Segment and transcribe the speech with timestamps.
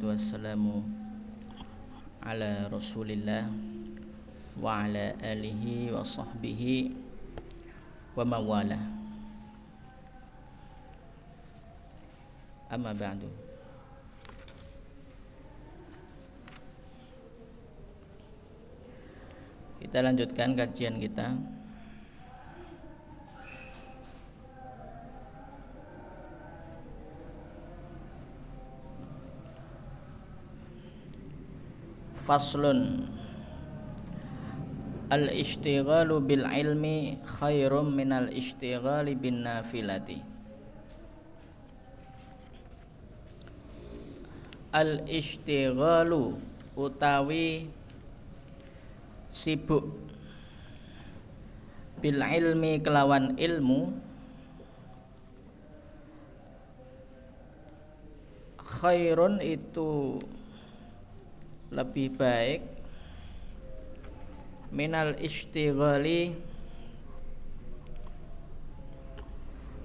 [0.00, 0.76] Wassalatu wassalamu
[2.24, 3.44] ala Rasulillah
[4.56, 6.96] wa ala alihi wa sahbihi
[8.16, 8.80] wa mawala.
[12.72, 13.28] Amma ba'du.
[19.84, 21.36] Kita lanjutkan kajian kita
[32.30, 33.10] Faslun.
[35.10, 40.22] Al-ishtighalu bil ilmi khairum minal ishtighali bin nafilati
[44.70, 46.38] Al-ishtighalu
[46.78, 47.66] utawi
[49.34, 49.90] sibuk
[51.98, 53.90] bil ilmi kelawan ilmu
[58.62, 60.22] khairun itu
[61.70, 62.66] lebih baik
[64.74, 66.34] minal istighali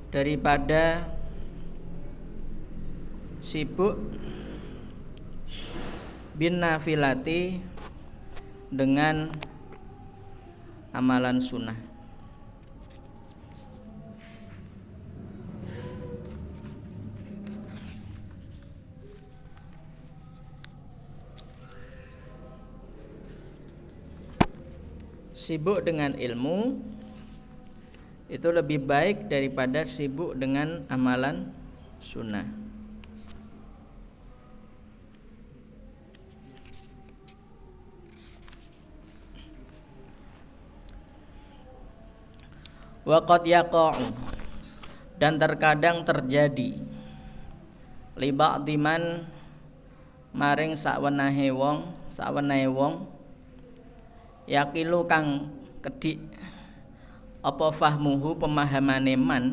[0.09, 1.05] daripada
[3.41, 3.97] sibuk
[6.33, 7.61] bin nafilati
[8.73, 9.29] dengan
[10.93, 11.94] amalan sunnah
[25.45, 26.81] sibuk dengan ilmu
[28.25, 31.53] itu lebih baik daripada sibuk dengan amalan
[32.01, 32.49] sunnah.
[43.05, 44.01] Waqad yaqa'u
[45.21, 46.81] dan terkadang terjadi
[48.17, 48.29] li
[48.65, 49.03] diman
[50.33, 53.14] maring sakwenehe wong sakwenehe wong
[54.45, 55.49] yakilu kang
[55.81, 56.21] kedik
[57.45, 59.45] apa fahmuhu pemahamane man?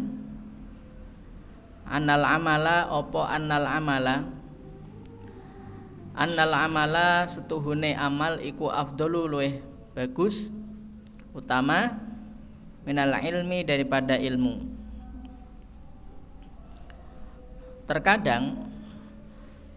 [1.84, 4.16] Annal amala apa annal amala?
[6.16, 9.52] Annal amala setuhune amal iku afdalu luweh
[9.92, 10.48] bagus
[11.36, 12.00] utama
[12.88, 14.72] minal ilmi daripada ilmu.
[17.84, 18.72] Terkadang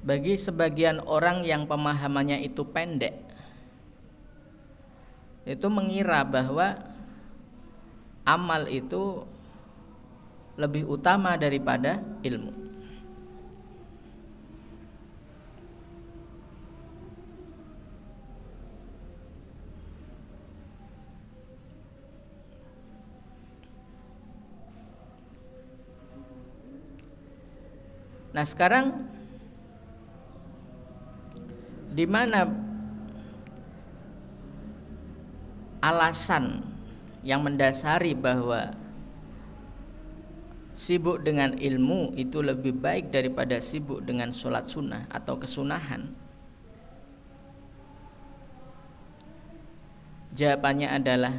[0.05, 3.24] bagi sebagian orang yang pemahamannya itu pendek
[5.45, 6.73] itu mengira bahwa
[8.25, 9.21] amal itu
[10.57, 12.65] lebih utama daripada ilmu.
[28.35, 29.07] Nah, sekarang
[31.95, 32.64] di mana
[35.85, 36.65] alasan
[37.21, 38.73] yang mendasari bahwa
[40.73, 46.09] sibuk dengan ilmu itu lebih baik daripada sibuk dengan sholat sunnah atau kesunahan.
[50.35, 51.35] Jawabannya adalah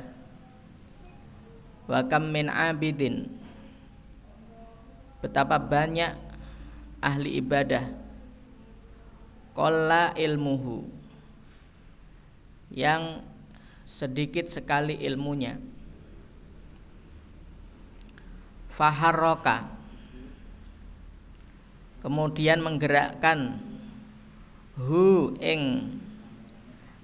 [1.90, 3.28] wa kam min abidin.
[5.20, 6.14] Betapa banyak
[7.02, 7.82] ahli ibadah
[9.52, 10.86] qalla ilmuhu
[12.70, 13.25] yang
[13.86, 15.54] sedikit sekali ilmunya.
[18.74, 19.72] Faharroka
[22.02, 23.56] kemudian menggerakkan
[24.76, 25.88] hu ing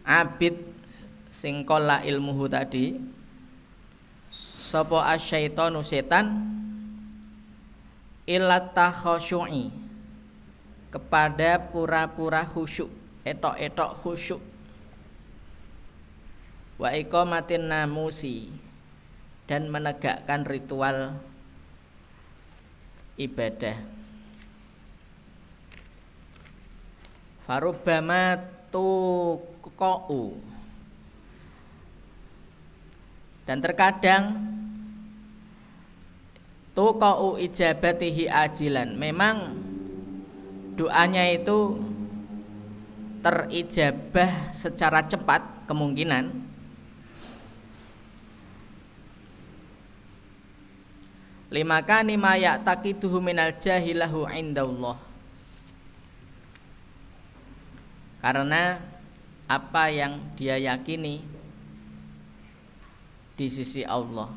[0.04, 0.58] abid
[1.32, 2.98] sing kola ilmuhu tadi.
[4.58, 6.50] Sapa asyaitonu setan?
[8.28, 9.74] Ilat takhasyu'i
[10.92, 12.86] kepada pura-pura khusyuk
[13.26, 14.51] etok-etok khusyuk
[16.76, 18.52] wa iqamatin namusi.
[19.42, 21.18] Dan menegakkan ritual
[23.20, 23.76] ibadah.
[27.44, 28.38] Farubama
[28.72, 30.38] tuqau
[33.44, 34.24] dan terkadang
[36.72, 38.96] tuqau ijabatihi ajilan.
[38.96, 39.58] Memang
[40.78, 41.82] doanya itu
[43.20, 46.51] terijabah secara cepat kemungkinan
[51.52, 54.96] lima kani ma ya'taqiduhu minal jahilahu indallah
[58.24, 58.80] karena
[59.44, 61.20] apa yang dia yakini
[63.36, 64.32] di sisi Allah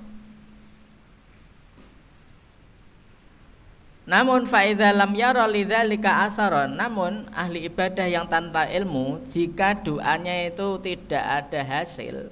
[4.05, 6.77] Namun faidha lam yara lidzalika asaron.
[6.77, 12.29] Namun ahli ibadah yang tanpa ilmu jika doanya itu tidak ada hasil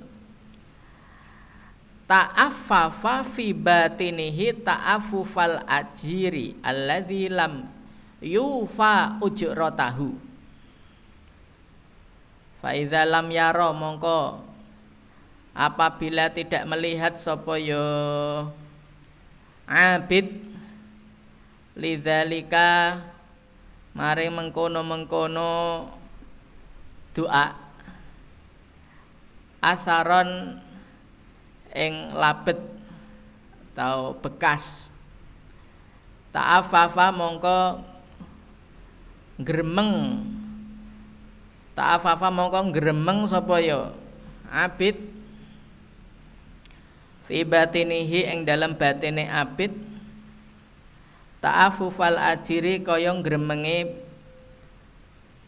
[2.07, 7.67] ta'affafa fi batinihi ta'affufal ajiri alladzi lam
[8.19, 10.15] yufa ujratahu
[12.59, 14.43] fa idza lam yara mongko
[15.53, 17.83] apabila tidak melihat sapa yo
[19.67, 20.43] abid
[21.77, 22.99] lidzalika
[23.93, 25.85] mari mengkono-mengkono
[27.13, 27.47] doa.
[29.63, 30.59] Asaron
[31.73, 32.61] ing labet
[33.73, 34.93] atau bekas.
[36.29, 37.81] Ta'afafa mongko
[39.41, 40.21] gremeng
[41.73, 43.93] ta'afafa mongko gremeng sapa ya?
[44.49, 44.97] Abid.
[47.25, 49.73] Fi batinihi ing dalam batine abid.
[51.41, 53.99] Ta'afufal ajiri kaya gremenge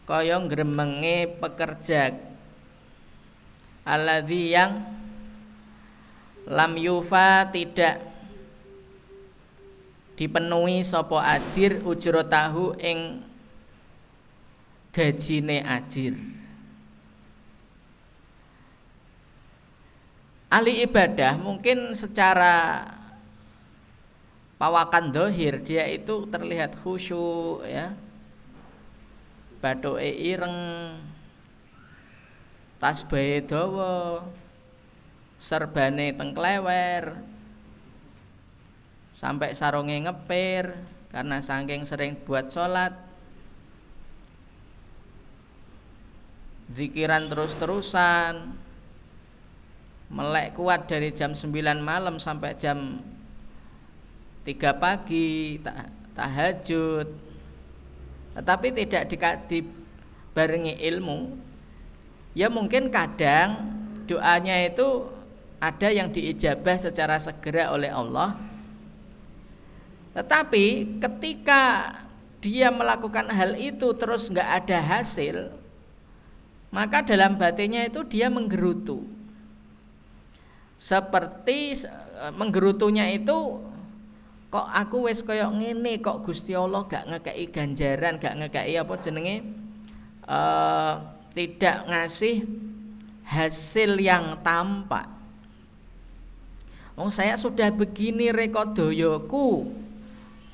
[0.06, 2.14] kaya gremenge pekerja.
[3.86, 4.95] Alladzi yang
[6.46, 7.98] lam yufa tidak
[10.14, 13.20] dipenuhi sopo ajir ujrotahu ing
[14.94, 16.16] gajine ajir.
[20.48, 22.86] Ahli ibadah mungkin secara
[24.56, 27.92] pawakan dohir dia itu terlihat khusyuk ya.
[29.60, 30.56] Badoe ireng
[32.80, 34.24] tasbahe dawa
[35.36, 37.16] serbane tengklewer
[39.16, 40.76] sampai sarunge ngepir
[41.12, 42.92] karena saking sering buat sholat.
[46.66, 48.52] Zikiran terus-terusan
[50.10, 51.48] melek kuat dari jam 9
[51.80, 53.00] malam sampai jam
[54.42, 55.62] tiga pagi
[56.12, 57.08] tahajud.
[58.36, 59.02] Tetapi tidak
[59.48, 61.38] dibarengi ilmu.
[62.36, 63.72] Ya mungkin kadang
[64.04, 65.15] doanya itu
[65.56, 68.36] ada yang diijabah secara segera oleh Allah.
[70.16, 71.92] Tetapi ketika
[72.40, 75.52] dia melakukan hal itu terus nggak ada hasil
[76.76, 79.00] maka dalam batinnya itu dia menggerutu.
[80.76, 81.72] Seperti
[82.36, 83.64] menggerutunya itu
[84.52, 89.36] kok aku wis koyok ngene kok Gusti Allah gak ngekei ganjaran gak ngekei apa jenenge?
[90.26, 91.00] Uh,
[91.32, 92.44] tidak ngasih
[93.24, 95.15] hasil yang tampak
[96.96, 99.68] Oh saya sudah begini rekodoyoku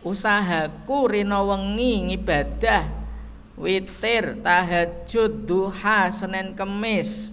[0.02, 2.90] usahaku rino wengi ngibadah
[3.54, 7.30] witir tahajud duha senen kemis.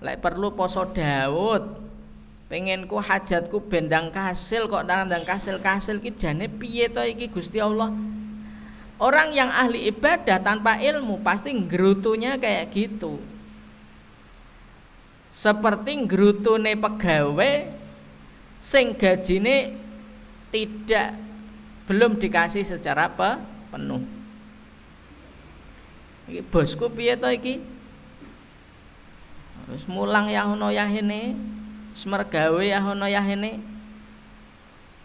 [0.00, 1.84] Lek perlu poso Daud
[2.48, 7.92] pengenku hajatku bendang kasil kok nandang kasil kasil ki jane piye to iki Gusti Allah?
[8.96, 13.20] Orang yang ahli ibadah tanpa ilmu pasti gerutunya kayak gitu.
[15.28, 17.79] Seperti gerutune pegawai
[18.60, 19.74] sing gajine
[20.52, 21.16] tidak
[21.88, 23.30] belum dikasih secara pe,
[23.72, 24.04] penuh.
[26.30, 27.58] Iki bosku piye to iki?
[29.70, 31.34] Wis mulang yang ono ini
[31.94, 33.58] semergawe ya ono ya ini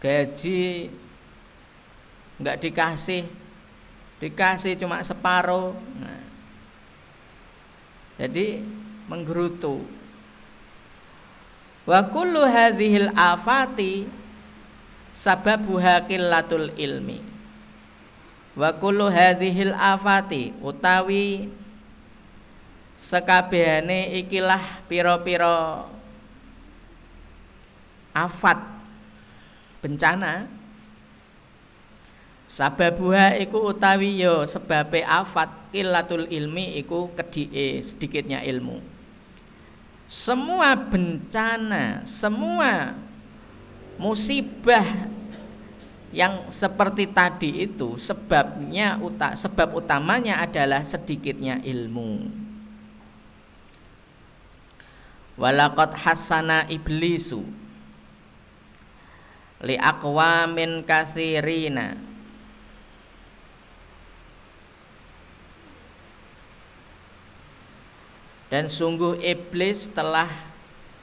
[0.01, 0.89] gaji
[2.37, 3.23] nggak dikasih
[4.21, 5.73] dikasih cuma separuh.
[6.01, 6.21] Nah,
[8.17, 8.61] jadi
[9.05, 9.85] menggerutu
[11.85, 14.09] wa kullu hadhil afati
[15.13, 17.21] sababuha qillatul ilmi.
[18.57, 21.47] Wa kullu hadhil afati utawi
[22.97, 25.85] sekabehane ikilah pira-pira
[28.15, 28.59] afat
[29.85, 30.49] bencana.
[32.45, 38.94] Sababuha iku utawi yo sebabe afat kilatul ilmi iku kedike sedikitnya ilmu
[40.05, 42.93] semua bencana semua
[43.97, 44.85] musibah
[46.15, 48.95] yang seperti tadi itu sebabnya
[49.35, 52.31] sebab utamanya adalah sedikitnya ilmu.
[55.35, 57.43] Walaqad hasana iblisu
[59.59, 61.99] li aqwamin kathirina
[68.49, 70.29] dan sungguh iblis telah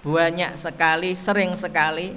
[0.03, 2.15] banyak sekali sering sekali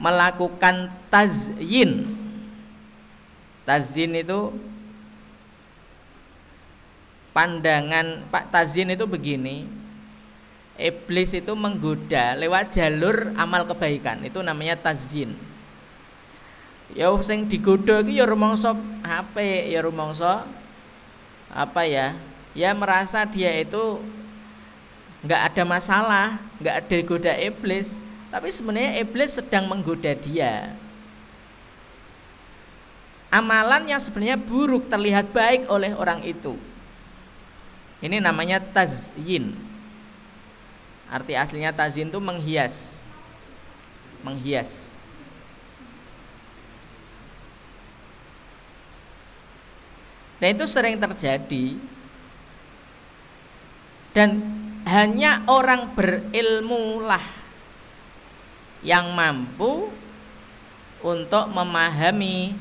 [0.00, 2.08] melakukan tazyin.
[3.68, 4.50] Tazyin itu
[7.36, 9.68] pandangan Pak tazyin itu begini.
[10.80, 15.36] Iblis itu menggoda lewat jalur amal kebaikan itu namanya tazyin.
[16.96, 20.48] Ya sing digoda itu ya rumangsa HP ya rumangsa
[21.50, 22.14] apa ya
[22.54, 23.98] ya merasa dia itu
[25.26, 26.26] nggak ada masalah
[26.62, 27.98] nggak ada goda iblis
[28.30, 30.72] tapi sebenarnya iblis sedang menggoda dia
[33.30, 36.58] amalan yang sebenarnya buruk terlihat baik oleh orang itu.
[38.02, 39.54] Ini namanya tazyin.
[41.06, 42.98] Arti aslinya tazyin itu menghias.
[44.26, 44.90] Menghias.
[50.40, 51.76] Nah itu sering terjadi
[54.16, 54.40] dan
[54.88, 57.22] hanya orang berilmu lah
[58.80, 59.92] yang mampu
[61.04, 62.56] untuk memahami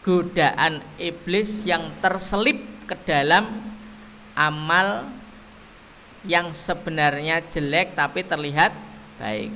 [0.00, 3.50] godaan iblis yang terselip ke dalam
[4.32, 5.04] amal
[6.24, 8.72] yang sebenarnya jelek tapi terlihat
[9.20, 9.52] baik.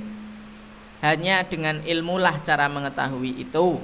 [1.01, 3.77] Hanya dengan ilmulah cara mengetahui itu.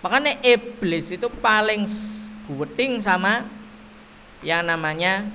[0.00, 1.84] Makanya iblis itu paling
[2.48, 3.44] guweting sama
[4.40, 5.28] yang namanya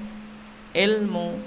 [0.74, 1.38] ilmu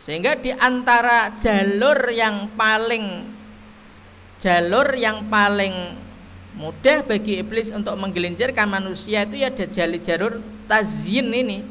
[0.00, 3.30] Sehingga di antara jalur yang paling
[4.40, 5.94] jalur yang paling
[6.56, 10.32] mudah bagi iblis untuk menggelincirkan manusia itu ya ada jalur jalur
[10.66, 11.62] tazyin ini.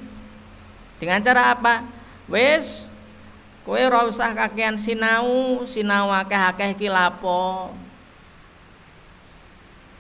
[1.02, 1.84] Dengan cara apa?
[2.30, 2.89] Wes
[3.70, 7.70] kowe ora usah kakean sinau, sinau akeh-akeh ki lapo.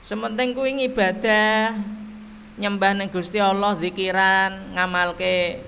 [0.02, 1.78] Sementing kuwi ibadah,
[2.58, 5.62] nyembah ning Gusti Allah, zikiran, ngamalke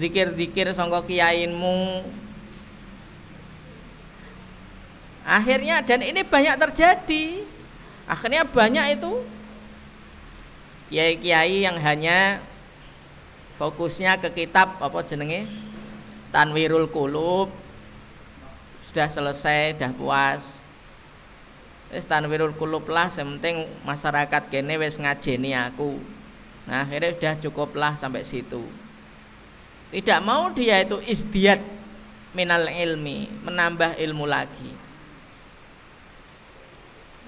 [0.00, 2.00] zikir-zikir sangka kiaimu.
[5.28, 7.44] Akhirnya dan ini banyak terjadi.
[8.08, 9.12] Akhirnya banyak itu
[10.88, 12.40] kiai-kiai yang hanya
[13.60, 15.44] fokusnya ke kitab apa jenenge
[16.32, 17.52] Tanwirul Kulub
[18.88, 20.64] sudah selesai sudah puas
[21.92, 26.00] wis Tanwirul Kulub lah sementing masyarakat kene wis ngajeni aku
[26.64, 28.64] nah akhirnya sudah cukuplah sampai situ
[29.92, 31.60] tidak mau dia itu istiad
[32.32, 34.72] minal ilmi, menambah ilmu lagi.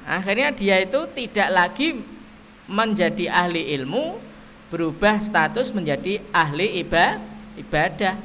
[0.05, 2.01] Akhirnya dia itu tidak lagi
[2.69, 4.17] menjadi ahli ilmu,
[4.73, 6.81] berubah status menjadi ahli
[7.61, 8.17] ibadah.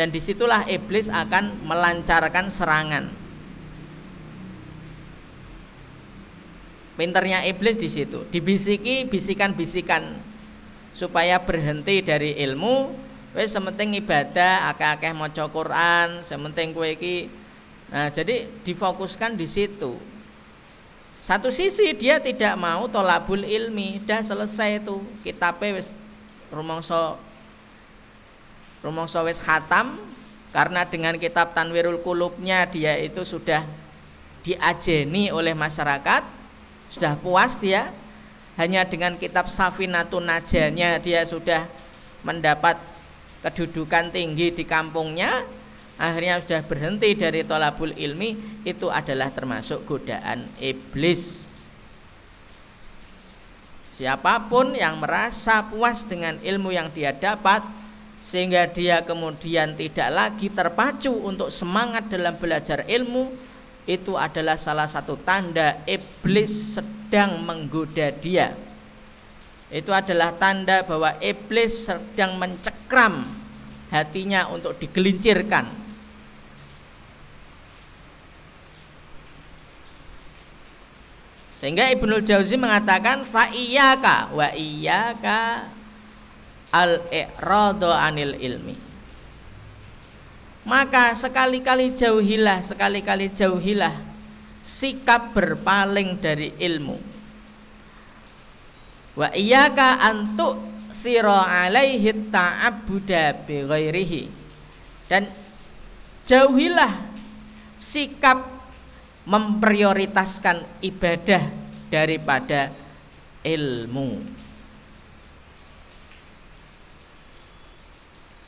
[0.00, 3.12] Dan di situlah iblis akan melancarkan serangan.
[6.96, 10.16] Pinternya iblis di situ, dibisiki bisikan-bisikan
[10.96, 12.96] supaya berhenti dari ilmu,
[13.36, 17.28] wis sementing ibadah akeh-akeh maca Quran sementing kowe iki.
[17.92, 20.00] Nah jadi difokuskan di situ.
[21.20, 24.00] Satu sisi dia tidak mau tolabul ilmi.
[24.08, 25.92] Dah selesai itu kitabnya wis
[26.48, 27.20] rumangsa
[28.80, 30.00] rumangsa wis khatam
[30.50, 33.62] karena dengan kitab Tanwirul Kulubnya dia itu sudah
[34.42, 36.22] diajeni oleh masyarakat
[36.90, 37.92] sudah puas dia.
[38.58, 41.64] Hanya dengan kitab Safinatun Najanya dia sudah
[42.26, 42.76] mendapat
[43.40, 45.48] kedudukan tinggi di kampungnya
[46.00, 51.48] akhirnya sudah berhenti dari tolabul ilmi itu adalah termasuk godaan iblis.
[53.96, 57.60] Siapa pun yang merasa puas dengan ilmu yang dia dapat
[58.20, 63.32] sehingga dia kemudian tidak lagi terpacu untuk semangat dalam belajar ilmu
[63.88, 68.54] itu adalah salah satu tanda iblis sedang menggoda dia
[69.70, 73.22] itu adalah tanda bahwa iblis sedang mencekram
[73.90, 75.66] hatinya untuk digelincirkan.
[81.60, 85.68] Sehingga Ibnu Jauzi mengatakan fa iyyaka wa iyyaka
[86.70, 88.76] al-i'radu anil ilmi.
[90.66, 93.96] Maka sekali-kali jauhilah, sekali-kali jauhilah
[94.60, 96.98] sikap berpaling dari ilmu.
[99.16, 100.60] Wa iyyaka antu
[100.94, 103.64] sira alaihi ta'abbuda bi
[105.08, 105.26] dan
[106.28, 106.92] jauhilah
[107.80, 108.46] sikap
[109.26, 111.42] memprioritaskan ibadah
[111.90, 112.70] daripada
[113.42, 114.39] ilmu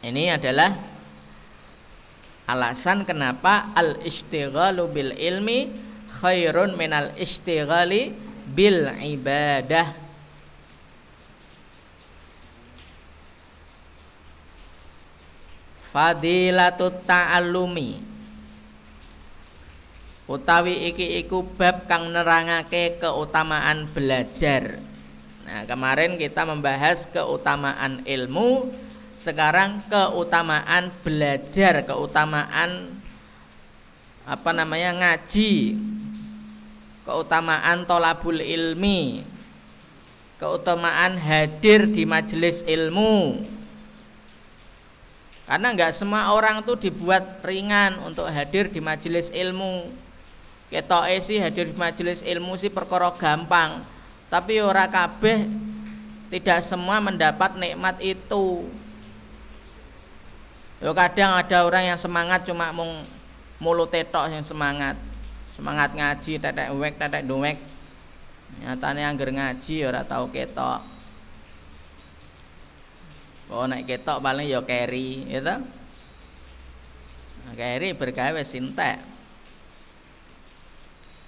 [0.03, 0.75] ini adalah
[2.51, 5.71] alasan kenapa al istighalu bil ilmi
[6.19, 8.11] khairun minal istighali
[8.47, 9.95] bil ibadah.
[15.93, 18.01] Fadilatut ta'allumi.
[20.25, 24.81] Utawi iki iku bab kang nerangake keutamaan belajar.
[25.45, 28.73] Nah kemarin kita membahas keutamaan ilmu
[29.23, 32.91] sekarang keutamaan belajar keutamaan
[34.27, 35.79] apa namanya ngaji.
[37.07, 39.23] Keutamaan tolabul ilmi.
[40.43, 43.47] Keutamaan hadir di majelis ilmu.
[45.47, 49.87] Karena nggak semua orang tuh dibuat ringan untuk hadir di majelis ilmu.
[50.67, 53.87] Ketoke sih hadir di majelis ilmu sih perkara gampang.
[54.27, 55.47] Tapi ora kabeh
[56.33, 58.67] tidak semua mendapat nikmat itu
[60.83, 63.07] Yo kadang ada orang yang semangat cuma mung
[63.63, 64.99] mulut tetok yang semangat
[65.55, 67.55] semangat ngaji tetek wek tetek duwek
[68.59, 70.83] nyatanya angger ngaji ora tahu ketok
[73.53, 75.61] Oh naik ketok paling ya carry, ya toh?
[77.45, 78.97] Nah, carry bergawe sintek.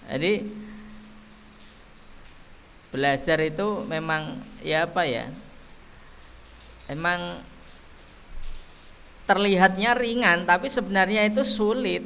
[0.09, 0.49] Jadi
[2.89, 5.29] belajar itu memang ya apa ya?
[6.89, 7.45] Emang
[9.25, 12.05] terlihatnya ringan tapi sebenarnya itu sulit.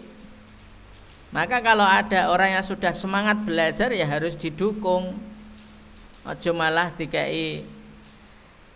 [1.29, 5.13] Maka kalau ada orang yang sudah semangat belajar ya harus didukung.
[6.25, 7.65] Ojo malah dikai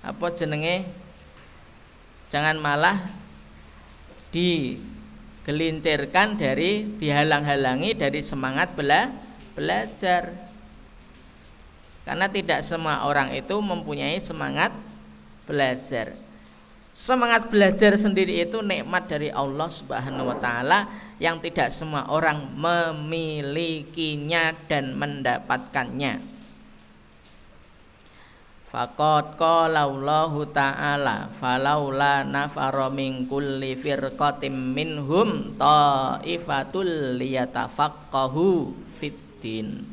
[0.03, 0.89] apa jenenge
[2.33, 2.97] jangan malah
[4.33, 9.13] digelincirkan dari dihalang-halangi dari semangat bela,
[9.53, 10.33] belajar
[12.03, 14.73] karena tidak semua orang itu mempunyai semangat
[15.45, 16.17] belajar
[16.93, 24.53] semangat belajar sendiri itu nikmat dari Allah Subhanahu wa taala yang tidak semua orang memilikinya
[24.69, 26.33] dan mendapatkannya.
[28.73, 39.85] Faqad qala Allah Ta'ala falaula nafara min kulli firqatin minhum ta'ifatul liyatafaqahu fiddin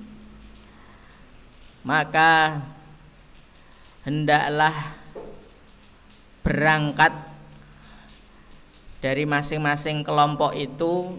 [1.84, 2.63] Maka
[4.08, 4.99] hendaklah
[6.50, 7.14] berangkat
[9.06, 11.14] dari masing-masing kelompok itu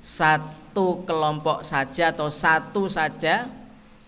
[0.00, 3.44] satu kelompok saja atau satu saja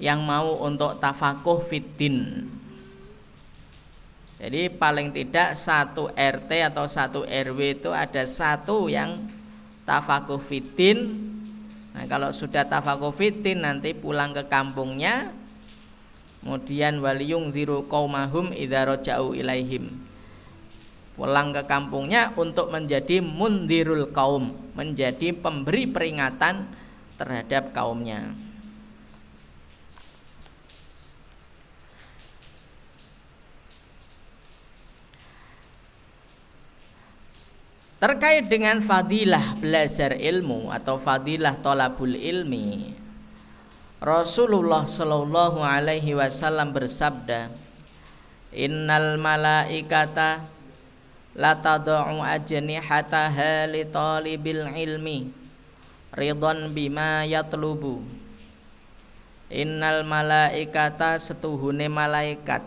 [0.00, 2.48] yang mau untuk tafakuh fiddin
[4.38, 9.18] jadi paling tidak satu RT atau satu RW itu ada satu yang
[9.82, 11.10] tafakuh fitin.
[11.90, 15.34] Nah kalau sudah tafakuh fitin nanti pulang ke kampungnya,
[16.38, 19.90] kemudian waliyung ziru kaumahum idaro jauh ilaihim.
[21.18, 26.62] Pulang ke kampungnya untuk menjadi mundirul kaum, menjadi pemberi peringatan
[27.18, 28.38] terhadap kaumnya.
[37.98, 42.94] Terkait dengan fadilah belajar ilmu atau fadilah tolabul ilmi
[43.98, 47.50] Rasulullah Shallallahu Alaihi Wasallam bersabda
[48.54, 50.57] Innal malaikata
[51.38, 55.30] la tad'u ajnihataha li talibil ilmi
[56.10, 58.02] ridon bima yatlubu.
[59.48, 62.60] Innal malaikata setuhune malaikat.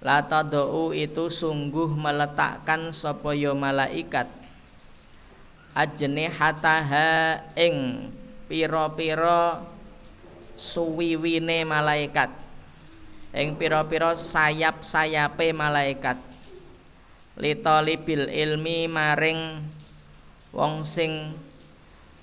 [0.00, 4.26] Lata do'u itu sungguh meletakkan sopoyo malaikat.
[5.76, 8.08] Ajni hataha ing
[8.48, 9.60] piro-piro
[10.56, 12.32] suwiwine malaikat.
[13.36, 16.29] Ing piro-piro sayap-sayape malaikat
[17.38, 19.62] Litolibil ilmi maring
[20.50, 21.36] wong sing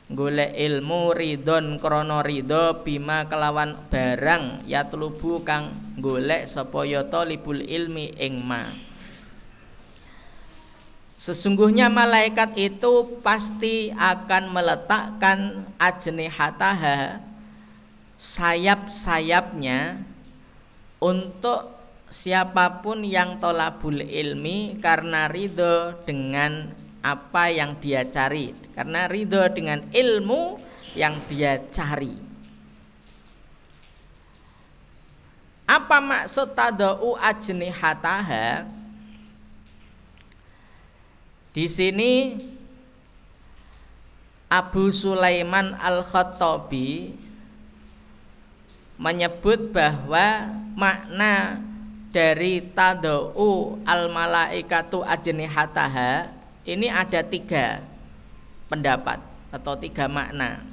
[0.08, 8.16] golek ilmu ridon krono ridho bima kelawan barang yatlubu kang golek sapa ya talibul ilmi
[8.20, 8.68] ing ma.
[11.18, 17.18] Sesungguhnya malaikat itu pasti akan meletakkan ajnihataha
[18.22, 20.02] sayap-sayapnya
[21.02, 21.77] untuk
[22.08, 26.72] siapa pun yang tolabul ilmi karena ridho dengan
[27.04, 28.56] apa yang dia cari.
[28.76, 30.60] Karena ridho dengan ilmu
[30.96, 32.16] yang dia cari.
[35.68, 38.64] Apa maksud tadau hataha
[41.52, 42.40] di sini
[44.48, 47.12] Abu Sulaiman Al-Khattabi
[48.96, 51.60] menyebut bahwa makna
[52.12, 53.36] dari tadau
[53.84, 56.32] al malaikatu hataha
[56.68, 57.84] ini ada tiga
[58.68, 59.20] pendapat
[59.52, 60.64] atau tiga makna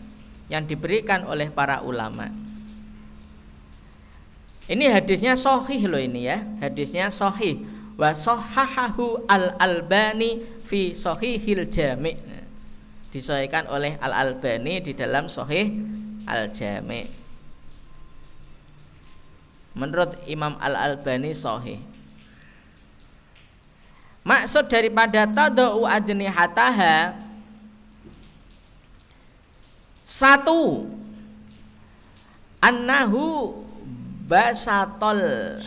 [0.50, 2.28] yang diberikan oleh para ulama.
[4.64, 7.60] Ini hadisnya sohih loh ini ya, hadisnya sohih.
[7.94, 12.16] Wa sohahahu al albani fi sohihil jami.
[13.14, 15.70] disahihkan oleh Al Albani di dalam Sahih
[16.26, 17.23] Al Jami.
[19.74, 21.82] Menurut Imam Al Albani sahih.
[24.24, 27.12] Maksud daripada tadau hataha
[30.00, 30.88] satu
[32.64, 33.52] annahu
[34.24, 35.60] basatol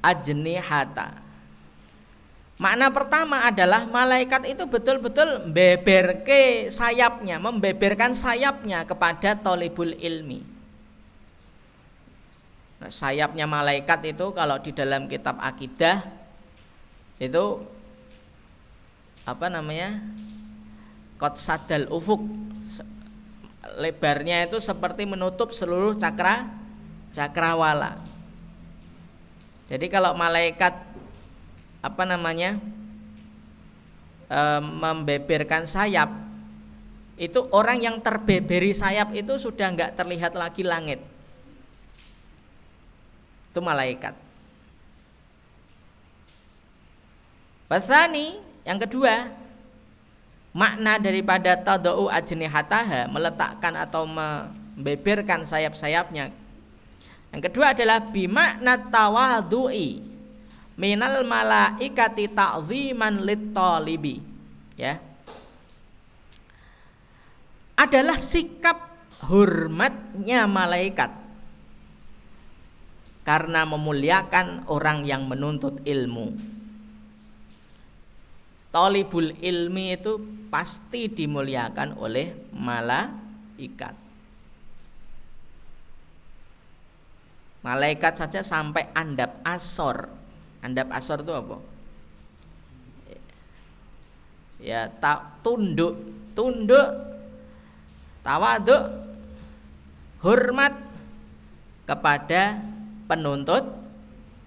[0.00, 1.26] ajnihata
[2.56, 10.55] Makna pertama adalah malaikat itu betul-betul beberke sayapnya, membeberkan sayapnya kepada tolibul ilmi.
[12.88, 16.06] Sayapnya malaikat itu kalau di dalam kitab akidah
[17.18, 17.60] itu
[19.26, 19.98] apa namanya?
[21.18, 22.22] Kot sadal ufuk.
[23.76, 26.46] Lebarnya itu seperti menutup seluruh cakra
[27.10, 27.98] cakrawala.
[29.66, 30.72] Jadi kalau malaikat
[31.82, 32.58] apa namanya
[34.30, 36.10] e, membeberkan sayap
[37.16, 41.00] itu orang yang terbeberi sayap itu sudah nggak terlihat lagi langit
[43.56, 44.12] itu malaikat.
[47.72, 48.36] Basani
[48.68, 49.32] yang kedua
[50.52, 56.28] makna daripada tadau ajnihataha meletakkan atau membeberkan sayap-sayapnya.
[57.32, 60.04] Yang kedua adalah bimakna tawadui
[60.76, 64.20] minal malaikati ta'ziman lit-talibi
[64.76, 65.00] ya.
[67.72, 68.84] Adalah sikap
[69.24, 71.25] hormatnya malaikat
[73.26, 76.30] karena memuliakan orang yang menuntut ilmu.
[78.70, 83.98] Talibul ilmi itu pasti dimuliakan oleh malaikat.
[87.66, 90.06] Malaikat saja sampai andap asor.
[90.62, 91.56] Andap asor itu apa?
[94.62, 95.98] Ya, tak tunduk,
[96.38, 96.86] tunduk,
[98.22, 98.86] tawaduk,
[100.22, 100.78] hormat
[101.90, 102.75] kepada
[103.06, 103.64] penuntut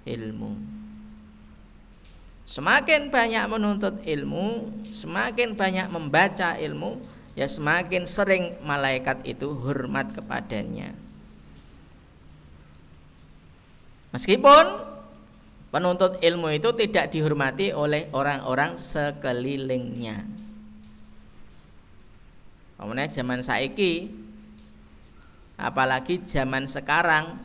[0.06, 0.56] ilmu.
[2.46, 6.98] Semakin banyak menuntut ilmu, semakin banyak membaca ilmu,
[7.38, 10.92] ya semakin sering malaikat itu hormat kepadanya.
[14.10, 14.90] Meskipun
[15.70, 20.26] Penuntut ilmu itu tidak dihormati oleh orang-orang sekelilingnya.
[22.74, 24.10] Kemudian zaman saiki
[25.62, 27.38] apalagi zaman sekarang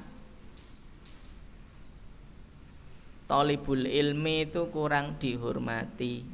[3.25, 6.25] tolibul ilmi itu kurang dihormati.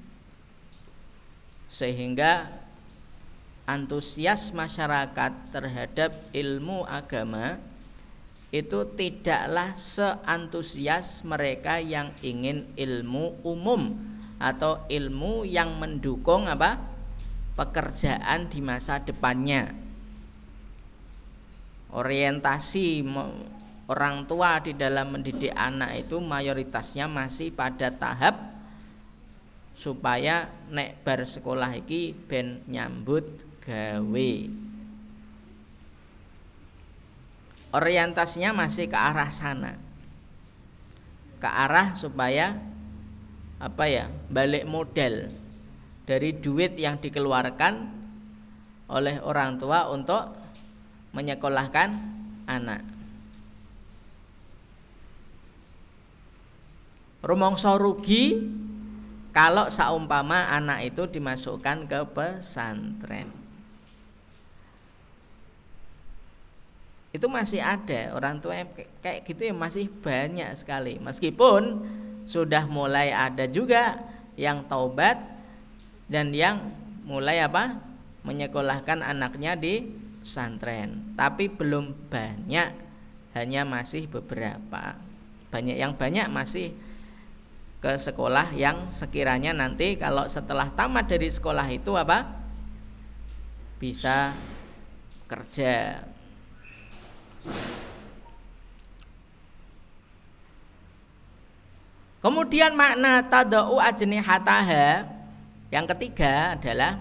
[1.71, 2.51] Sehingga
[3.69, 7.63] antusias masyarakat terhadap ilmu agama
[8.51, 13.95] itu tidaklah seantusias mereka yang ingin ilmu umum
[14.43, 16.83] atau ilmu yang mendukung apa?
[17.55, 19.71] Pekerjaan di masa depannya.
[21.95, 23.07] Orientasi
[23.91, 28.39] orang tua di dalam mendidik anak itu mayoritasnya masih pada tahap
[29.75, 33.27] supaya nek bar sekolah iki ben nyambut
[33.67, 34.33] gawe.
[37.71, 39.75] Orientasinya masih ke arah sana.
[41.43, 42.55] Ke arah supaya
[43.59, 45.35] apa ya balik model
[46.07, 47.75] dari duit yang dikeluarkan
[48.91, 50.35] oleh orang tua untuk
[51.15, 51.89] menyekolahkan
[52.51, 52.90] anak
[57.21, 58.41] rumongso rugi
[59.31, 63.31] kalau saumpama anak itu dimasukkan ke pesantren.
[67.11, 68.71] Itu masih ada orang tua yang
[69.03, 70.99] kayak gitu ya masih banyak sekali.
[71.03, 71.83] Meskipun
[72.27, 73.99] sudah mulai ada juga
[74.39, 75.19] yang taubat
[76.07, 76.71] dan yang
[77.03, 77.79] mulai apa?
[78.23, 79.91] Menyekolahkan anaknya di
[80.23, 81.15] pesantren.
[81.19, 82.71] Tapi belum banyak
[83.35, 84.95] hanya masih beberapa.
[85.51, 86.71] Banyak yang banyak masih
[87.81, 92.29] ke sekolah yang sekiranya nanti kalau setelah tamat dari sekolah itu apa
[93.81, 94.37] bisa
[95.25, 96.05] kerja
[102.21, 105.09] Kemudian makna tadau hataha
[105.73, 107.01] yang ketiga adalah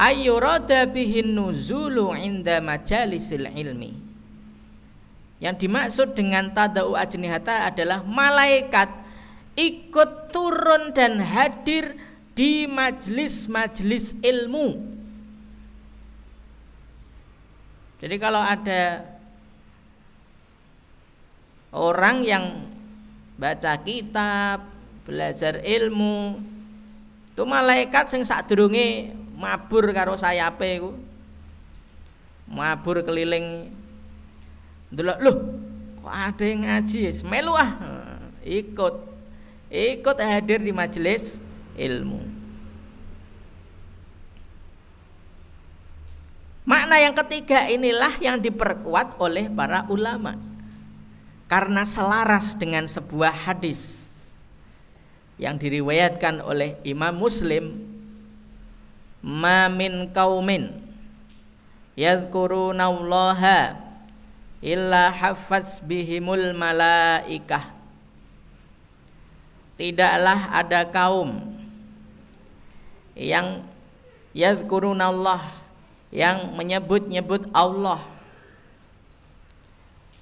[0.00, 4.03] ayyurada bihin nuzulu inda majalisil ilmi.
[5.42, 8.90] Yang dimaksud dengan tadau ajnihata adalah malaikat
[9.54, 11.94] ikut turun dan hadir
[12.34, 14.94] di majlis-majlis ilmu
[18.04, 19.00] Jadi kalau ada
[21.72, 22.68] orang yang
[23.40, 24.60] baca kitab,
[25.08, 26.36] belajar ilmu,
[27.32, 29.08] itu malaikat sing sadurunge
[29.40, 30.92] mabur karo sayape iku.
[32.44, 33.72] Mabur keliling
[34.94, 35.36] delok loh
[36.00, 37.72] kok ada yang ngaji melu ah.
[38.44, 38.94] Ikut
[39.72, 41.40] ikut hadir di majelis
[41.74, 42.20] ilmu.
[46.64, 50.36] Makna yang ketiga inilah yang diperkuat oleh para ulama.
[51.44, 54.08] Karena selaras dengan sebuah hadis
[55.36, 57.84] yang diriwayatkan oleh Imam Muslim
[59.20, 60.72] ma min kaumin
[62.00, 63.83] yadhkurunallaha
[64.64, 67.68] illa hafaz bihimul malaikah.
[69.76, 71.44] Tidaklah ada kaum
[73.12, 73.60] yang
[74.32, 75.52] yadhkurunallah
[76.08, 78.00] yang menyebut-nyebut Allah.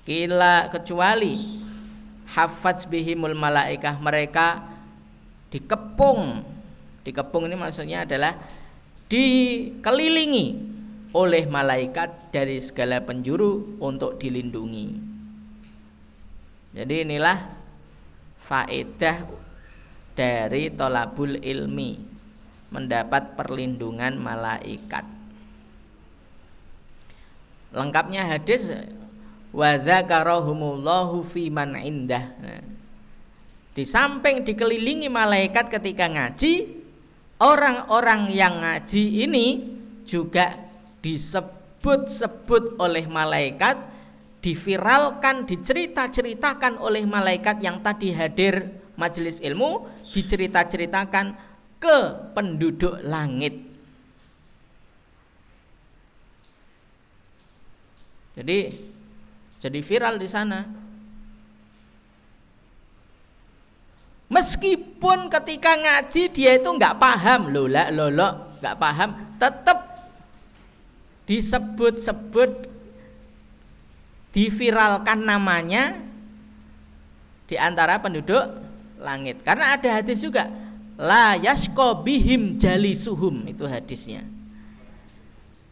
[0.03, 1.63] Kila kecuali
[2.35, 3.95] hafaz bihimul malaikah.
[4.03, 4.59] Mereka
[5.55, 6.43] dikepung.
[7.07, 8.35] Dikepung ini maksudnya adalah
[9.07, 10.72] dikelilingi
[11.13, 14.89] oleh malaikat dari segala penjuru untuk dilindungi.
[16.73, 17.39] Jadi inilah
[18.49, 19.17] faedah
[20.17, 22.01] dari tolabul ilmi
[22.73, 25.05] mendapat perlindungan malaikat.
[27.73, 28.73] Lengkapnya hadis
[29.53, 32.25] wa dzakarahumullahu fi man indah.
[32.41, 32.65] Nah,
[33.73, 36.69] di samping dikelilingi malaikat ketika ngaji,
[37.41, 39.47] orang-orang yang ngaji ini
[40.05, 40.72] juga
[41.03, 43.77] disebut-sebut oleh malaikat,
[44.39, 51.35] diviralkan, dicerita-ceritakan oleh malaikat yang tadi hadir majelis ilmu, dicerita-ceritakan
[51.83, 51.99] ke
[52.33, 53.59] penduduk langit.
[58.33, 58.59] Jadi
[59.61, 60.65] jadi viral di sana.
[64.33, 69.92] Meskipun ketika ngaji dia itu nggak paham, lola lolo nggak paham, tetap
[71.33, 72.69] disebut-sebut,
[74.37, 75.97] diviralkan namanya
[77.49, 78.61] di antara penduduk
[79.01, 79.41] langit.
[79.41, 80.53] Karena ada hadis juga,
[81.01, 84.29] la yasko bihim jali suhum itu hadisnya.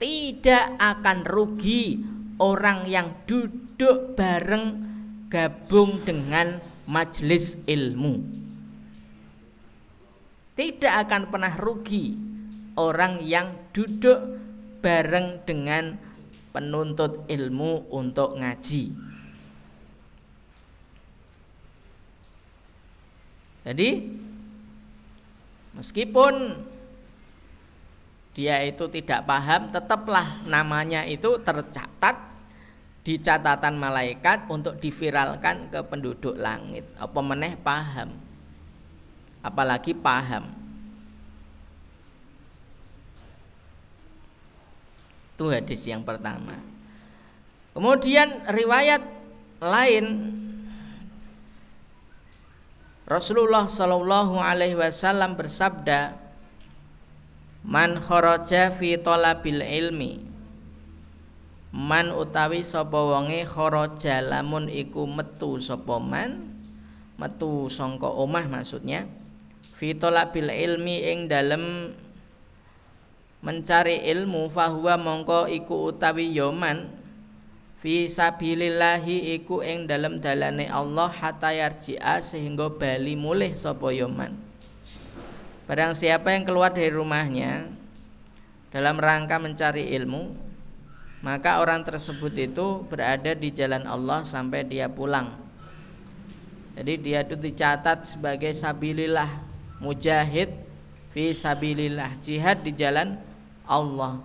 [0.00, 2.00] Tidak akan rugi
[2.40, 4.88] orang yang duduk bareng
[5.28, 6.56] gabung dengan
[6.88, 8.40] majelis ilmu
[10.60, 12.20] tidak akan pernah rugi
[12.76, 14.39] orang yang duduk
[14.80, 15.96] bareng dengan
[16.50, 18.90] penuntut ilmu untuk ngaji.
[23.60, 23.88] Jadi
[25.76, 26.64] meskipun
[28.34, 32.16] dia itu tidak paham, tetaplah namanya itu tercatat
[33.04, 36.88] di catatan malaikat untuk diviralkan ke penduduk langit.
[36.96, 38.30] Apa meneh paham?
[39.40, 40.59] apalagi paham.
[45.40, 46.52] Itu hadis yang pertama.
[47.72, 49.00] Kemudian riwayat
[49.64, 50.36] lain.
[53.08, 56.12] Rasulullah Shallallahu Alaihi Wasallam bersabda,
[57.64, 60.28] Man kharaja fi talabil ilmi.
[61.72, 66.52] Man utawi sapa wonge kharaja lamun iku metu sapa man?
[67.16, 69.08] Metu sangka omah maksudnya.
[69.72, 71.96] Fi bil ilmi ing dalem
[73.40, 77.00] mencari ilmu fahuwa mongko iku utawi yoman.
[77.80, 84.36] Fi sabilillahi iku ing dalem dalane Allah hatta yarji'a sehingga bali mulih sapa yoman.
[85.64, 87.72] Barang siapa yang keluar dari rumahnya
[88.68, 90.50] dalam rangka mencari ilmu
[91.20, 95.36] maka orang tersebut itu berada di jalan Allah sampai dia pulang.
[96.76, 99.28] Jadi dia itu dicatat sebagai sabilillah
[99.84, 100.48] mujahid
[101.12, 103.20] fi sabilillah jihad di jalan
[103.70, 104.18] Allah.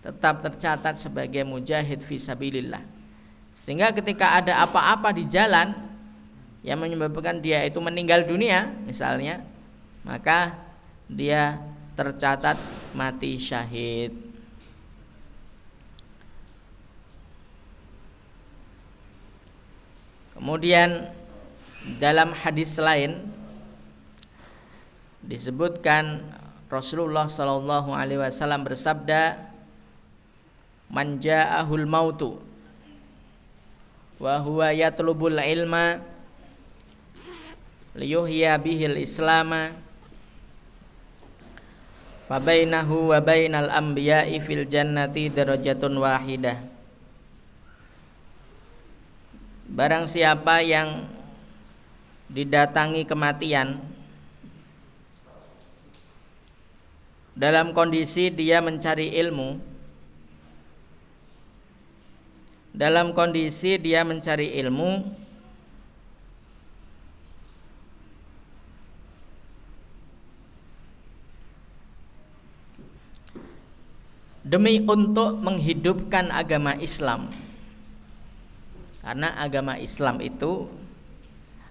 [0.00, 2.80] Tetap tercatat sebagai mujahid fi sabilillah.
[3.52, 5.76] Sehingga ketika ada apa-apa di jalan
[6.64, 9.44] yang menyebabkan dia itu meninggal dunia misalnya
[10.00, 10.56] maka
[11.08, 11.60] dia
[11.94, 12.56] tercatat
[12.96, 14.12] mati syahid.
[20.34, 21.08] Kemudian
[22.02, 23.22] dalam hadis lain
[25.24, 26.20] disebutkan
[26.74, 29.38] Rasulullah Shallallahu Alaihi Wasallam bersabda
[30.90, 32.42] manja'ahul mautu
[34.18, 36.02] wa huwa yatlubul ilma
[37.94, 39.70] liyuhya bihil islama
[42.26, 46.58] fabainahu wa bainal anbiya'i fil jannati darajatun wahidah.
[49.70, 51.06] Barang siapa yang
[52.30, 53.93] didatangi kematian
[57.34, 59.58] dalam kondisi dia mencari ilmu
[62.74, 65.22] dalam kondisi dia mencari ilmu
[74.44, 77.32] demi untuk menghidupkan agama Islam.
[79.00, 80.68] Karena agama Islam itu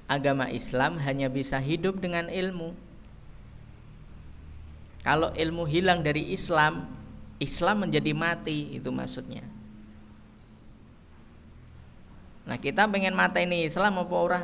[0.09, 2.73] agama Islam hanya bisa hidup dengan ilmu
[5.03, 6.87] kalau ilmu hilang dari Islam,
[7.35, 9.43] Islam menjadi mati itu maksudnya.
[12.47, 14.43] Nah kita pengen mata ini Islam apa ora?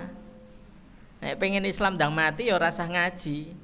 [1.24, 3.56] Nek pengen Islam dang mati ya rasa ngaji.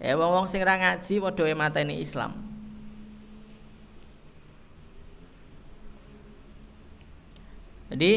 [0.00, 2.36] Ya wong wong sing ra ngaji padha mata ini Islam.
[7.88, 8.12] Jadi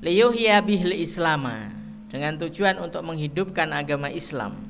[0.00, 1.74] liyuhya bihil islama
[2.08, 4.69] dengan tujuan untuk menghidupkan agama Islam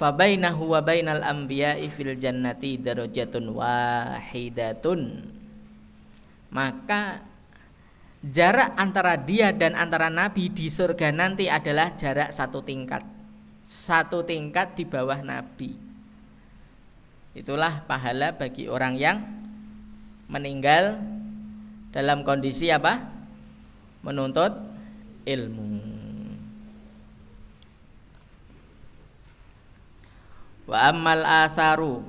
[0.00, 5.28] fabainahu wa bainal anbiya'i fil jannati darajatun wahidatun.
[6.48, 7.20] Maka
[8.24, 13.04] jarak antara dia dan antara nabi di surga nanti adalah jarak satu tingkat.
[13.68, 15.76] Satu tingkat di bawah nabi.
[17.36, 19.22] Itulah pahala bagi orang yang
[20.26, 20.98] meninggal
[21.94, 22.98] dalam kondisi apa?
[24.00, 24.56] Menuntut
[25.28, 25.89] ilmu
[30.70, 32.06] wa ammal asaru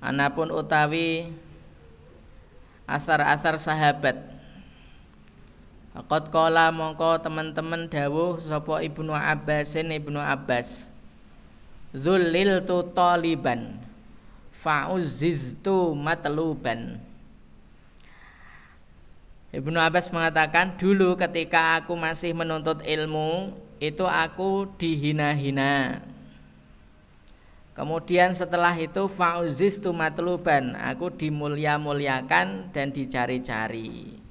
[0.00, 1.28] anapun utawi
[2.88, 4.18] asar-asar sahabat.
[5.92, 10.88] Akot kola mongko teman-teman dawuh sapa Ibnu Abbasin Ibnu Abbas.
[11.92, 13.76] Zulil tu taliban
[14.56, 16.96] Fa'uziztu matluban.
[19.52, 26.06] Ibnu Abbas mengatakan dulu ketika aku masih menuntut ilmu itu aku dihina-hina.
[27.74, 34.22] Kemudian setelah itu fauzis matluban, aku dimulia-muliakan dan dicari-cari.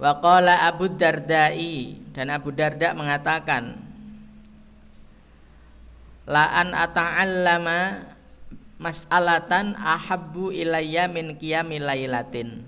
[0.00, 3.76] Waqala Abu Dardai dan Abu Darda mengatakan
[6.24, 8.08] La'an ata'allama
[8.80, 12.64] mas'alatan ahabbu ilayya min qiyamil lailatin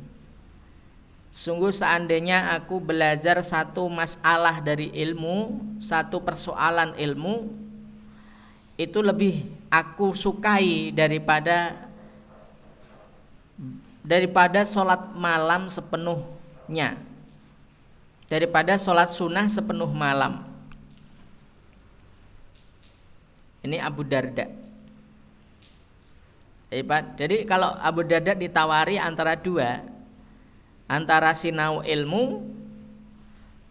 [1.33, 7.49] Sungguh seandainya aku belajar satu masalah dari ilmu, satu persoalan ilmu,
[8.77, 11.89] itu lebih aku sukai daripada
[14.05, 17.01] daripada sholat malam sepenuhnya,
[18.29, 20.45] daripada sholat sunnah sepenuh malam.
[23.65, 24.53] Ini Abu Darda.
[27.17, 29.92] Jadi kalau Abu Darda ditawari antara dua,
[30.93, 32.45] antara sinau ilmu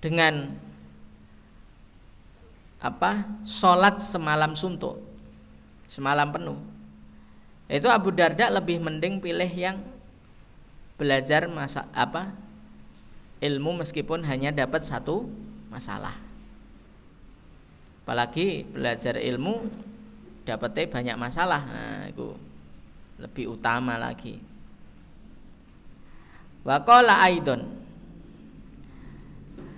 [0.01, 0.57] dengan
[2.81, 3.29] apa?
[3.45, 4.97] Sholat semalam suntuk
[5.85, 6.57] semalam penuh.
[7.69, 9.77] Itu Abu Darda lebih mending pilih yang
[10.97, 12.33] belajar masa apa?
[13.43, 15.29] Ilmu meskipun hanya dapat satu
[15.69, 16.17] masalah.
[18.01, 19.69] Apalagi belajar ilmu
[20.43, 21.61] dapatnya banyak masalah.
[21.69, 22.33] Nah itu
[23.21, 24.50] lebih utama lagi
[26.61, 27.61] Wakola Aidon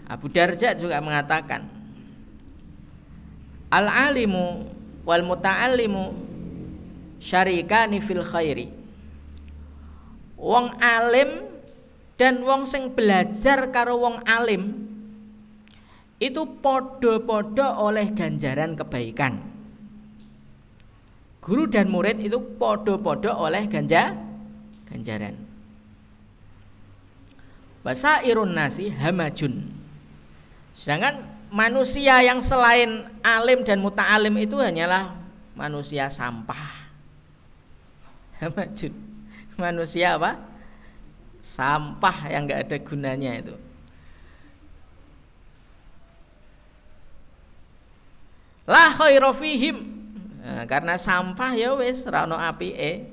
[0.08, 1.64] Abu Darja juga mengatakan
[3.72, 4.68] Al alimu
[5.08, 6.14] wal muta'allimu
[7.24, 8.68] syarikani fil khairi
[10.36, 11.48] Wong alim
[12.20, 14.84] dan wong sing belajar karo wong alim
[16.24, 19.44] itu podo-podo oleh ganjaran kebaikan.
[21.44, 24.16] Guru dan murid itu podo-podo oleh ganja
[24.88, 25.43] ganjaran.
[27.84, 29.68] Basairun nasi hamajun.
[30.72, 35.14] Sedangkan manusia yang selain alim dan muta'alim itu hanyalah
[35.54, 36.90] manusia sampah.
[38.40, 38.96] Hamajun.
[39.60, 40.40] Manusia apa?
[41.44, 43.56] Sampah yang enggak ada gunanya itu.
[48.64, 49.78] La khairofihim.
[50.44, 53.13] Nah, karena sampah ya wis rano api eh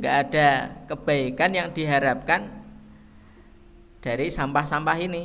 [0.00, 0.48] nggak ada
[0.88, 2.48] kebaikan yang diharapkan
[4.00, 5.24] dari sampah-sampah ini.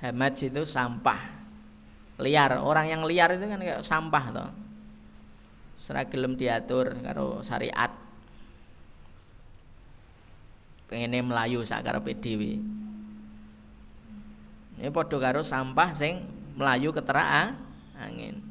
[0.00, 1.20] Hamad itu sampah
[2.24, 2.56] liar.
[2.64, 4.50] Orang yang liar itu kan kayak sampah toh.
[5.84, 7.92] Seragelum diatur karo syariat.
[10.88, 12.58] Pengennya melayu sakar PDW.
[14.80, 16.24] Ini podo karo sampah sing
[16.56, 17.52] melayu ketera
[18.00, 18.49] angin.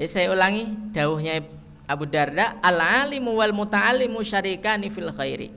[0.00, 0.64] Ya, saya ulangi
[0.96, 1.44] dawuhnya
[1.84, 5.52] Abu Darda al alimu wal muta'allimu syarikani fil khairi.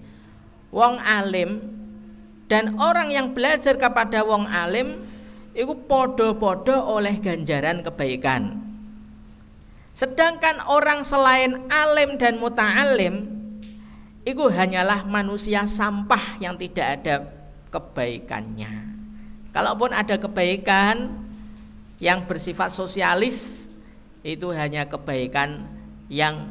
[0.67, 1.63] Wong alim
[2.51, 4.99] dan orang yang belajar kepada wong alim
[5.55, 8.59] itu podo-podo oleh ganjaran kebaikan.
[9.95, 13.23] Sedangkan orang selain alim dan muta'alim
[14.27, 17.15] itu hanyalah manusia sampah yang tidak ada
[17.71, 18.91] kebaikannya.
[19.55, 21.15] Kalaupun ada kebaikan
[22.03, 23.62] yang bersifat sosialis
[24.23, 25.67] itu hanya kebaikan
[26.07, 26.47] yang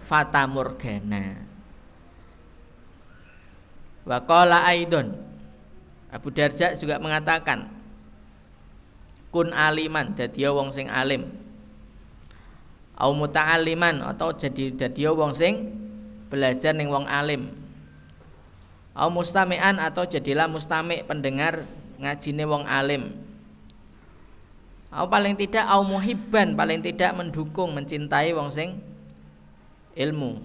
[0.00, 1.44] fata morgana.
[4.04, 5.16] Wakola Aidon
[6.12, 7.68] Abu Darja juga mengatakan
[9.28, 11.28] kun aliman dadi wong sing alim.
[12.94, 15.74] Au muta'alliman atau jadi dadi wong sing
[16.30, 17.50] belajar ning wong alim.
[18.94, 21.66] Au mustami'an atau jadilah mustami' pendengar
[21.98, 23.23] ngajine wong alim
[24.94, 28.78] Au paling tidak au muhibban paling tidak mendukung mencintai wong sing
[29.98, 30.38] ilmu.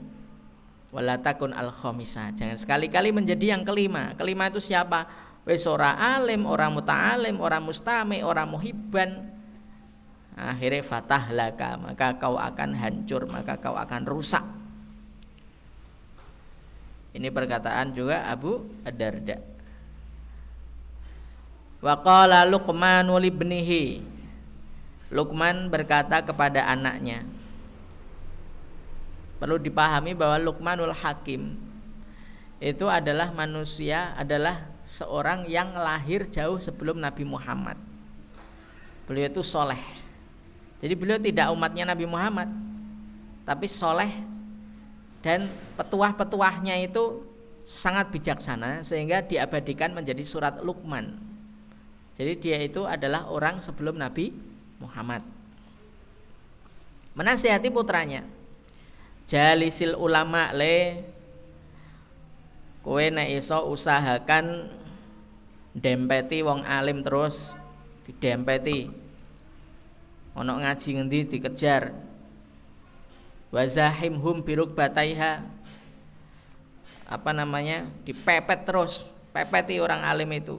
[0.90, 2.34] Wala takun al khomisa.
[2.34, 4.18] Jangan sekali-kali menjadi yang kelima.
[4.18, 5.06] Kelima itu siapa?
[5.46, 9.30] Wis ora alim, orang muta'alim, orang mustami, orang muhibban.
[10.34, 14.42] Akhirnya fatah laka, maka kau akan hancur, maka kau akan rusak.
[17.14, 19.38] Ini perkataan juga Abu Ad-Darda.
[21.86, 24.19] Wa qala Luqman ibnihi
[25.10, 27.26] Lukman berkata kepada anaknya
[29.42, 31.58] Perlu dipahami bahwa Lukmanul Hakim
[32.62, 37.78] Itu adalah manusia Adalah seorang yang lahir jauh sebelum Nabi Muhammad.
[39.10, 39.82] Beliau itu soleh.
[40.78, 42.54] Jadi beliau tidak umatnya Nabi Muhammad
[43.50, 44.14] Tapi soleh
[45.26, 47.26] Dan petuah-petuahnya itu
[47.66, 51.18] sangat bijaksana Sehingga diabadikan menjadi surat Lukman.
[52.14, 54.49] Jadi dia itu adalah orang sebelum Nabi
[54.80, 55.22] Muhammad.
[57.14, 58.24] Menasihati putranya.
[59.28, 61.06] Jalisil ulama le
[62.82, 64.72] kowe nek iso usahakan
[65.76, 67.54] dempeti wong alim terus
[68.08, 68.90] didempeti.
[70.34, 71.94] Ono ngaji ngendi dikejar.
[73.52, 75.44] Wazahimhum biruk bataiha
[77.06, 77.86] apa namanya?
[78.08, 79.04] Dipepet terus
[79.36, 80.58] pepeti orang alim itu.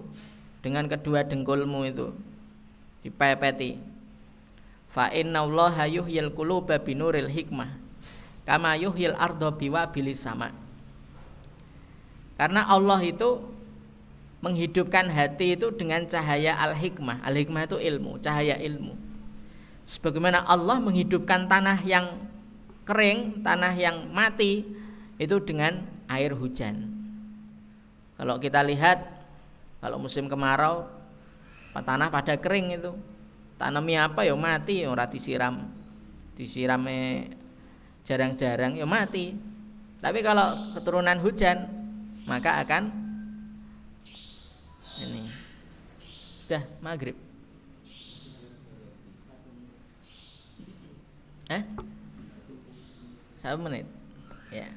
[0.61, 2.12] Dengan kedua dengkulmu itu
[3.01, 3.89] dipepeti
[4.91, 7.80] Fa inna Allah yuhyil quluba binuril hikmah
[8.51, 10.51] kama yuhyil ardo biwa bilis sama.
[12.34, 13.38] Karena Allah itu
[14.41, 17.20] menghidupkan hati itu dengan cahaya al-hikmah.
[17.22, 18.97] Al-hikmah itu ilmu, cahaya ilmu.
[19.84, 22.16] Sebagaimana Allah menghidupkan tanah yang
[22.88, 24.64] kering, tanah yang mati
[25.20, 26.88] itu dengan air hujan.
[28.16, 29.05] Kalau kita lihat
[29.84, 30.88] kalau musim kemarau
[31.76, 32.93] tanah pada kering itu
[33.61, 34.24] tanami apa?
[34.24, 34.80] Ya mati.
[34.80, 35.68] Ya ora disiram.
[36.40, 37.28] Disirame
[38.08, 39.36] jarang-jarang ya mati.
[40.00, 41.68] Tapi kalau keturunan hujan
[42.24, 42.88] maka akan
[45.04, 45.28] ini
[46.44, 47.16] sudah maghrib.
[51.52, 51.62] Eh
[53.40, 53.88] satu menit.
[54.52, 54.68] Ya.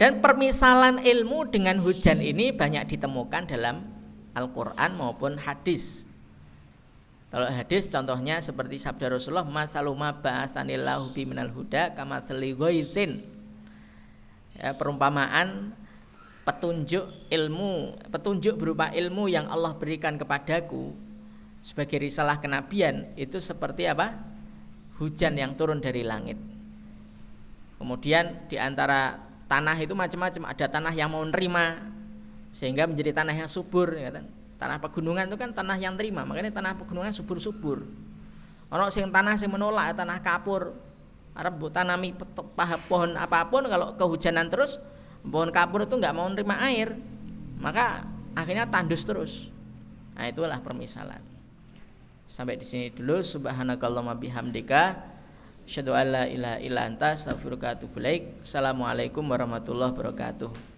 [0.00, 3.84] Dan permisalan ilmu dengan hujan ini banyak ditemukan dalam
[4.32, 6.05] Al-Quran maupun hadis
[7.36, 13.28] kalau hadis contohnya seperti sabda Rasulullah masaluma ba'asanillahu bi minal huda kama ghaizin.
[14.56, 15.76] Ya, perumpamaan
[16.48, 20.96] petunjuk ilmu, petunjuk berupa ilmu yang Allah berikan kepadaku
[21.60, 24.16] sebagai risalah kenabian itu seperti apa?
[24.96, 26.40] Hujan yang turun dari langit.
[27.76, 31.84] Kemudian di antara tanah itu macam-macam, ada tanah yang mau nerima
[32.48, 34.24] sehingga menjadi tanah yang subur ya kan?
[34.56, 37.84] Tanah pegunungan itu kan tanah yang terima, makanya tanah pegunungan subur-subur.
[38.72, 40.72] Ono sing tanah sing menolak, tanah kapur.
[41.36, 42.16] Arab tanami
[42.88, 44.80] pohon apa pun kalau kehujanan terus
[45.20, 46.96] pohon kapur itu nggak mau nerima air,
[47.60, 49.52] maka akhirnya tandus terus.
[50.16, 51.20] Nah itulah permisalan.
[52.24, 53.20] Sampai di sini dulu.
[53.20, 55.14] Subhanakallahumma bihamdika.
[55.66, 57.98] Asyhadu an la ilaha illa anta astaghfiruka wa atubu
[58.40, 60.75] Assalamualaikum warahmatullahi wabarakatuh.